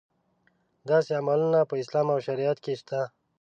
داسې 0.89 1.11
عملونه 1.21 1.59
په 1.69 1.75
اسلام 1.81 2.07
او 2.13 2.19
شریعت 2.27 2.57
کې 2.63 2.73
شته. 2.79 3.01